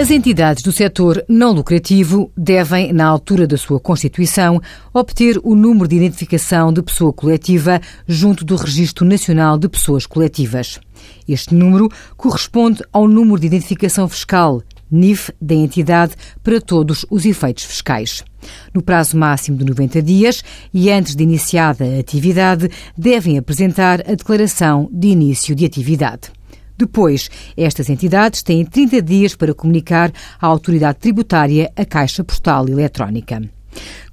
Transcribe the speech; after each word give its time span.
As 0.00 0.10
entidades 0.10 0.62
do 0.62 0.72
setor 0.72 1.22
não 1.28 1.52
lucrativo 1.52 2.32
devem, 2.34 2.90
na 2.90 3.04
altura 3.04 3.46
da 3.46 3.58
sua 3.58 3.78
constituição, 3.78 4.58
obter 4.94 5.38
o 5.44 5.54
número 5.54 5.86
de 5.86 5.96
identificação 5.96 6.72
de 6.72 6.80
pessoa 6.80 7.12
coletiva 7.12 7.78
junto 8.08 8.42
do 8.42 8.56
Registro 8.56 9.04
Nacional 9.04 9.58
de 9.58 9.68
Pessoas 9.68 10.06
Coletivas. 10.06 10.80
Este 11.28 11.54
número 11.54 11.86
corresponde 12.16 12.82
ao 12.90 13.06
número 13.06 13.38
de 13.38 13.48
identificação 13.48 14.08
fiscal, 14.08 14.62
NIF, 14.90 15.32
da 15.38 15.54
entidade 15.54 16.14
para 16.42 16.62
todos 16.62 17.04
os 17.10 17.26
efeitos 17.26 17.64
fiscais. 17.64 18.24
No 18.72 18.80
prazo 18.80 19.18
máximo 19.18 19.58
de 19.58 19.66
90 19.66 20.00
dias 20.00 20.42
e 20.72 20.90
antes 20.90 21.14
de 21.14 21.22
iniciada 21.22 21.84
a 21.84 22.00
atividade, 22.00 22.70
devem 22.96 23.36
apresentar 23.36 24.00
a 24.10 24.14
declaração 24.14 24.88
de 24.90 25.08
início 25.08 25.54
de 25.54 25.66
atividade. 25.66 26.39
Depois, 26.80 27.28
estas 27.58 27.90
entidades 27.90 28.42
têm 28.42 28.64
30 28.64 29.02
dias 29.02 29.34
para 29.36 29.52
comunicar 29.52 30.10
à 30.40 30.46
autoridade 30.46 30.98
tributária 30.98 31.70
a 31.76 31.84
Caixa 31.84 32.24
Postal 32.24 32.66
Eletrónica. 32.70 33.42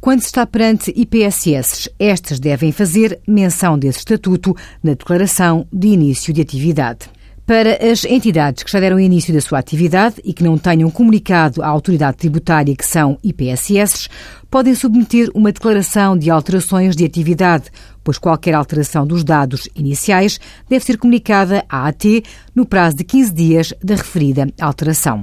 Quando 0.00 0.20
se 0.20 0.26
está 0.26 0.44
perante 0.44 0.92
IPSS, 0.96 1.88
estas 1.96 2.40
devem 2.40 2.72
fazer 2.72 3.20
menção 3.24 3.78
desse 3.78 4.00
estatuto 4.00 4.52
na 4.82 4.94
declaração 4.94 5.64
de 5.72 5.86
início 5.86 6.32
de 6.32 6.40
atividade. 6.40 7.08
Para 7.46 7.78
as 7.80 8.04
entidades 8.04 8.64
que 8.64 8.72
já 8.72 8.80
deram 8.80 8.98
início 8.98 9.32
da 9.32 9.40
sua 9.40 9.60
atividade 9.60 10.16
e 10.24 10.32
que 10.32 10.42
não 10.42 10.58
tenham 10.58 10.90
comunicado 10.90 11.62
à 11.62 11.68
autoridade 11.68 12.16
tributária 12.16 12.74
que 12.74 12.84
são 12.84 13.16
IPSS, 13.22 14.08
podem 14.50 14.74
submeter 14.74 15.30
uma 15.32 15.52
declaração 15.52 16.18
de 16.18 16.28
alterações 16.28 16.96
de 16.96 17.04
atividade, 17.04 17.70
pois 18.02 18.18
qualquer 18.18 18.52
alteração 18.52 19.06
dos 19.06 19.22
dados 19.22 19.68
iniciais 19.76 20.40
deve 20.68 20.84
ser 20.84 20.98
comunicada 20.98 21.64
à 21.68 21.86
AT 21.86 22.24
no 22.52 22.66
prazo 22.66 22.96
de 22.96 23.04
15 23.04 23.32
dias 23.32 23.72
da 23.80 23.94
referida 23.94 24.48
alteração. 24.60 25.22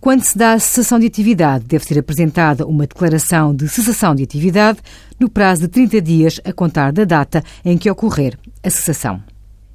Quando 0.00 0.24
se 0.24 0.36
dá 0.36 0.54
a 0.54 0.58
cessação 0.58 0.98
de 0.98 1.06
atividade, 1.06 1.64
deve 1.64 1.84
ser 1.84 1.96
apresentada 1.96 2.66
uma 2.66 2.88
declaração 2.88 3.54
de 3.54 3.68
cessação 3.68 4.16
de 4.16 4.24
atividade 4.24 4.80
no 5.16 5.30
prazo 5.30 5.62
de 5.62 5.68
30 5.68 6.00
dias 6.02 6.40
a 6.44 6.52
contar 6.52 6.92
da 6.92 7.04
data 7.04 7.40
em 7.64 7.78
que 7.78 7.88
ocorrer 7.88 8.36
a 8.64 8.68
cessação. 8.68 9.22